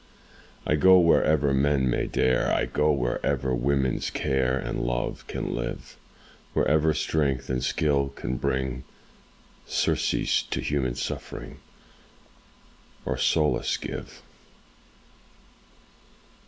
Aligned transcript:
I 0.65 0.77
go 0.77 0.97
wherever 0.97 1.53
men 1.53 1.87
may 1.87 2.07
dare, 2.07 2.51
I 2.51 2.65
go 2.65 2.91
wherever 2.91 3.53
woman's 3.53 4.09
care 4.09 4.57
And 4.57 4.81
love 4.81 5.23
can 5.27 5.53
live, 5.53 5.95
Wherever 6.53 6.91
strength 6.95 7.51
and 7.51 7.63
skill 7.63 8.09
can 8.09 8.37
bring 8.37 8.83
Surcease 9.67 10.41
to 10.41 10.59
human 10.59 10.95
suffering, 10.95 11.59
Or 13.05 13.15
solace 13.15 13.77
give. 13.77 14.23